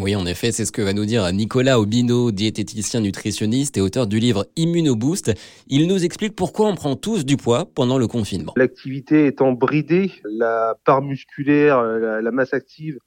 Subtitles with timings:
[0.00, 4.06] Oui, en effet, c'est ce que va nous dire Nicolas Obino, diététicien nutritionniste et auteur
[4.06, 5.32] du livre Immunoboost.
[5.66, 8.52] Il nous explique pourquoi on prend tous du poids pendant le confinement.
[8.56, 12.98] L'activité étant bridée, la part musculaire, la, masse active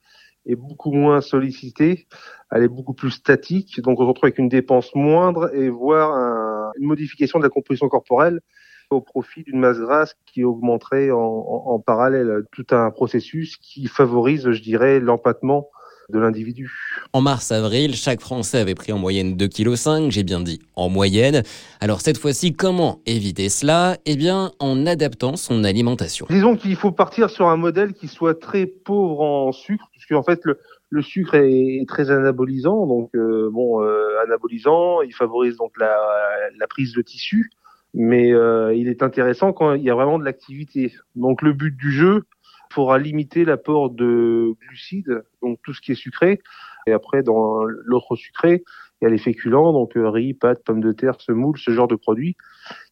[0.46, 2.08] est beaucoup moins sollicitée,
[2.52, 6.74] elle est beaucoup plus statique, donc on se retrouve avec une dépense moindre et voire
[6.78, 8.42] une modification de la composition corporelle
[8.90, 12.44] au profit d'une masse grasse qui augmenterait en, en, parallèle.
[12.52, 15.70] Tout un processus qui favorise, je dirais, l'empattement
[16.12, 16.72] de l'individu.
[17.14, 21.44] En mars-avril, chaque Français avait pris en moyenne 2,5 kg, j'ai bien dit en moyenne.
[21.80, 23.98] Alors cette fois-ci, comment éviter cela?
[24.06, 26.26] Eh bien, en adaptant son alimentation.
[26.30, 30.24] Disons qu'il faut partir sur un modèle qui soit très pauvre en sucre, puisque en
[30.24, 35.72] fait le, le sucre est très anabolisant, donc euh, bon, euh, anabolisant, il favorise donc
[35.80, 35.98] la,
[36.60, 37.50] la prise de tissu
[37.94, 40.94] mais euh, il est intéressant quand il y a vraiment de l'activité.
[41.16, 42.24] Donc le but du jeu
[42.74, 46.42] pourra limiter l'apport de glucides, donc tout ce qui est sucré.
[46.88, 48.64] Et après, dans l'autre sucré,
[49.02, 51.88] il y a les féculents, donc euh, riz, pâtes, pommes de terre, semoule, ce genre
[51.88, 52.36] de produits,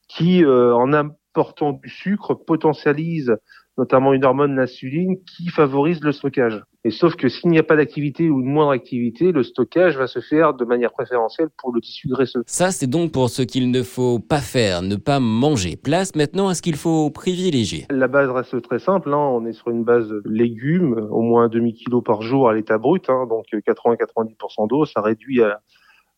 [0.07, 3.37] qui, euh, en apportant du sucre, potentialisent
[3.79, 6.61] notamment une hormone l'insuline qui favorise le stockage.
[6.83, 10.07] Et sauf que s'il n'y a pas d'activité ou une moindre activité, le stockage va
[10.07, 12.43] se faire de manière préférentielle pour le tissu graisseux.
[12.45, 15.77] Ça, c'est donc pour ce qu'il ne faut pas faire, ne pas manger.
[15.77, 17.85] Place maintenant à ce qu'il faut privilégier.
[17.89, 19.13] La base reste très simple.
[19.13, 19.17] Hein.
[19.17, 23.09] On est sur une base légumes, au moins un demi-kilo par jour à l'état brut,
[23.09, 23.27] hein.
[23.29, 24.85] donc 80-90% d'eau.
[24.85, 25.61] Ça réduit à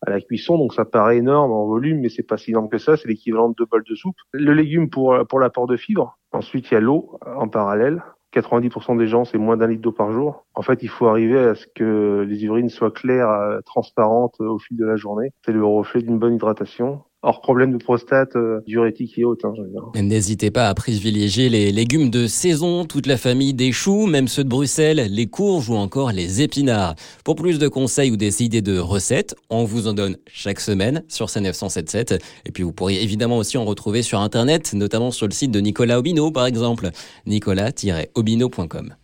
[0.04, 2.78] à la cuisson, donc ça paraît énorme en volume, mais c'est pas si énorme que
[2.78, 4.16] ça, c'est l'équivalent de deux bols de soupe.
[4.32, 6.18] Le légume pour, pour l'apport de fibres.
[6.32, 8.02] Ensuite, il y a l'eau en parallèle.
[8.32, 10.46] 90% des gens, c'est moins d'un litre d'eau par jour.
[10.54, 14.58] En fait, il faut arriver à ce que les urines soient claires, euh, transparentes au
[14.58, 15.32] fil de la journée.
[15.44, 19.46] C'est le reflet d'une bonne hydratation hors problème de prostate, euh, diurétique et autres.
[19.46, 24.28] Hein, N'hésitez pas à privilégier les légumes de saison, toute la famille des choux, même
[24.28, 26.94] ceux de Bruxelles, les courges ou encore les épinards.
[27.24, 31.04] Pour plus de conseils ou des idées de recettes, on vous en donne chaque semaine
[31.08, 32.20] sur C977.
[32.44, 35.60] Et puis vous pourriez évidemment aussi en retrouver sur Internet, notamment sur le site de
[35.60, 36.90] Nicolas Obino par exemple,
[37.26, 38.94] nicolas-obino.com.